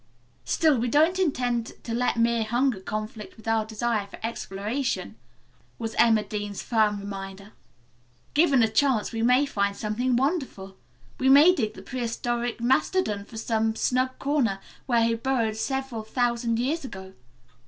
[0.45, 5.15] "Still we don't intend to let mere hunger conflict with our desire for exploration,"
[5.77, 7.51] was Emma Dean's firm reminder.
[8.33, 10.75] "Given a chance, we may find something wonderful.
[11.19, 16.57] We may dig the prehistoric mastodon from some snug corner where he burrowed several thousand
[16.57, 17.13] years ago.